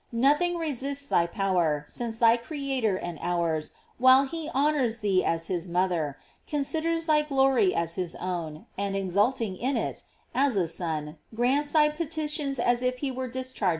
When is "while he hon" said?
3.99-4.73